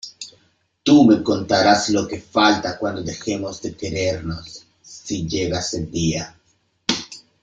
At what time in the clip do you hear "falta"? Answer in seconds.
2.19-2.75